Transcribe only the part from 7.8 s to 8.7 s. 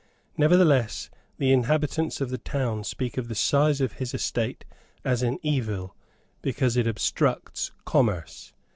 commerce.